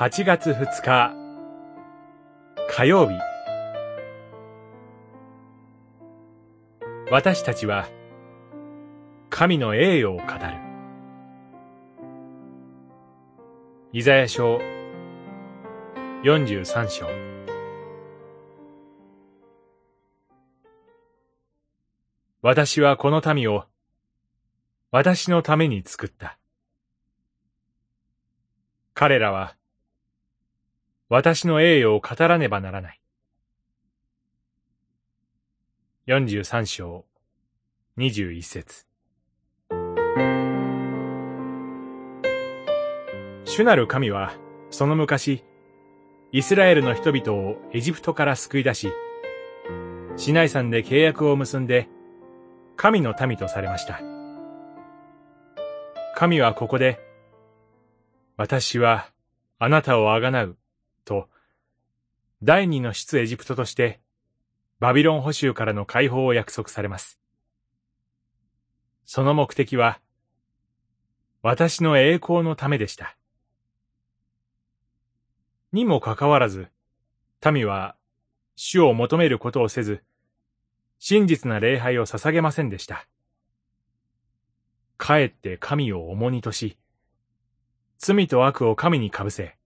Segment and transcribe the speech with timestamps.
[0.00, 1.12] 8月2日
[2.68, 3.18] 火曜日。
[7.10, 7.88] 私たちは
[9.28, 10.28] 神の栄誉を語る。
[13.92, 14.60] イザヤ書
[16.22, 17.06] 43章。
[22.40, 23.64] 私はこの民を
[24.92, 26.38] 私のために作った。
[28.94, 29.57] 彼らは
[31.10, 33.00] 私の栄誉を語らねばならない。
[36.06, 37.06] 43章
[37.96, 38.86] 21節
[43.46, 44.34] 主なる神は、
[44.68, 45.42] その昔、
[46.30, 48.92] イスラエルの人々をエジプトから救い出し、
[50.16, 51.88] シナイ山で契約を結んで、
[52.76, 54.02] 神の民とされました。
[56.14, 57.00] 神はここで、
[58.36, 59.10] 私は
[59.58, 60.58] あなたをあがなう
[61.08, 61.28] と、
[62.42, 64.00] 第二の出エジプトとして、
[64.78, 67.18] バビロン捕囚からの解放を約束されます。
[69.06, 70.00] その目的は、
[71.42, 73.16] 私の栄光のためでした。
[75.72, 76.68] にもかかわらず、
[77.52, 77.96] 民は
[78.56, 80.02] 主を求めることをせず、
[80.98, 83.06] 真実な礼拝を捧げませんでした。
[84.96, 86.76] かえって神を重荷とし、
[87.98, 89.57] 罪と悪を神にかぶせ、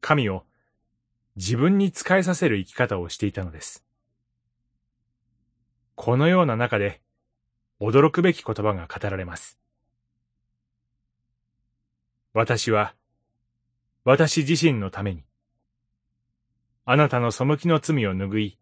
[0.00, 0.44] 神を
[1.36, 3.84] 自分に仕えさせる生き方をしていたのです。
[5.94, 7.00] このような中で、
[7.80, 9.58] 驚くべき言葉が語られます。
[12.32, 12.94] 私は、
[14.04, 15.24] 私自身のために、
[16.84, 18.58] あなたの背きの罪を拭い、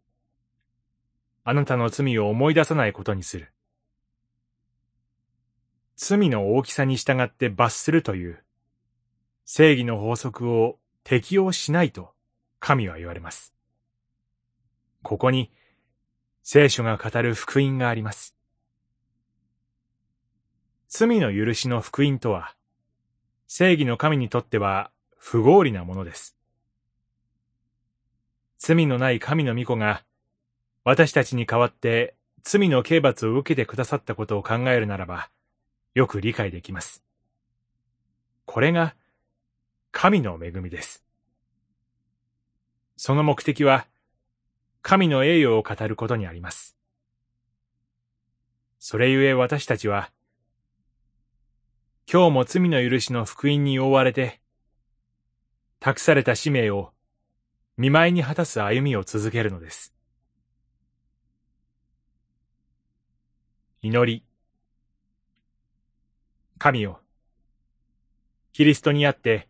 [1.45, 3.53] あなたの罪を思い出さないことにする。
[5.95, 8.45] 罪の大きさに従って罰するという、
[9.45, 10.79] 正義の法則を
[11.09, 12.15] 適用しないと
[12.59, 13.55] 神は言われます。
[15.05, 15.53] ここに
[16.43, 18.35] 聖書が語る福音があります。
[20.89, 22.57] 罪の許しの福音とは、
[23.47, 26.37] 正義の神にとっては不合理なものです。
[28.59, 30.03] 罪のない神の御子が、
[30.83, 35.31] 私たちに代わって罪の刑罰を受けてくださったことを考えるならば、
[35.95, 37.05] よく理解できます。
[38.45, 38.97] これが
[39.99, 41.03] 神の恵みです。
[42.99, 43.87] その目的は、
[44.83, 46.77] 神の栄誉を語ることにあります。
[48.79, 50.13] それゆえ私たちは、
[52.13, 54.43] 今日も罪の許しの福音に覆われて、
[55.81, 56.93] 託された使命を
[57.79, 59.95] 見舞いに果たす歩みを続けるのです。
[63.81, 64.27] 祈り。
[66.59, 67.01] 神よ。
[68.53, 69.49] キリストにあって、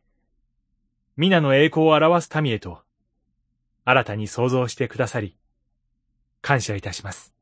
[1.18, 2.80] 皆の栄光を表す民へと、
[3.86, 5.34] 新たに創造してくださり、
[6.42, 7.35] 感謝いたします。